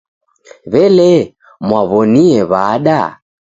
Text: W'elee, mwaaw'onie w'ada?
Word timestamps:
W'elee, 0.71 1.21
mwaaw'onie 1.67 2.35
w'ada? 2.51 2.99